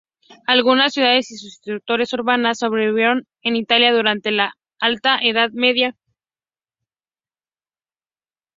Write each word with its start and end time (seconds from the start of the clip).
Algunas 0.47 0.93
ciudades 0.95 1.29
y 1.29 1.35
sus 1.35 1.57
instituciones 1.59 2.11
urbanas 2.13 2.57
sobrevivieron 2.57 3.27
en 3.43 3.55
Italia 3.55 3.93
durante 3.93 4.31
la 4.31 4.55
Alta 4.79 5.19
Edad 5.21 5.51
Media. 5.53 5.95